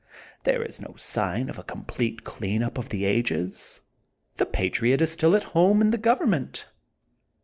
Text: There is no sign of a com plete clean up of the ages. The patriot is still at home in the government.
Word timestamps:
There 0.45 0.63
is 0.63 0.81
no 0.81 0.95
sign 0.97 1.47
of 1.47 1.59
a 1.59 1.63
com 1.63 1.85
plete 1.85 2.23
clean 2.23 2.63
up 2.63 2.79
of 2.79 2.89
the 2.89 3.05
ages. 3.05 3.81
The 4.37 4.47
patriot 4.47 4.99
is 4.99 5.11
still 5.11 5.35
at 5.35 5.43
home 5.53 5.79
in 5.79 5.91
the 5.91 5.99
government. 5.99 6.67